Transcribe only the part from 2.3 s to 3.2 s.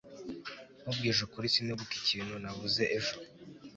navuze ejo